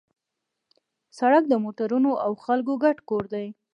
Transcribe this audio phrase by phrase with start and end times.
[1.19, 3.47] سړک د موټرونو او خلکو ګډ کور دی.